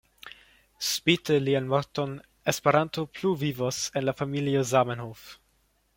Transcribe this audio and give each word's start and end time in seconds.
Spite 0.87 1.35
lian 1.43 1.67
morton 1.73 2.15
Esperanto 2.53 3.05
plu 3.19 3.35
vivos 3.45 3.83
en 4.01 4.09
la 4.11 4.19
familio 4.23 4.65
Zamenhof. 4.71 5.29